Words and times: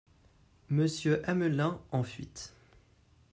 Monsieur 0.69 1.21
Amelin, 1.29 1.79
en 1.91 2.01
fuite. 2.01 2.55